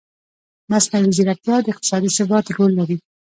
مصنوعي 0.71 1.09
ځیرکتیا 1.15 1.55
د 1.61 1.65
اقتصادي 1.73 2.09
ثبات 2.17 2.45
رول 2.57 2.71
لري. 2.79 2.97